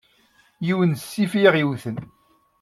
[0.65, 1.97] Yiwen n ssif i aɣ-iwten.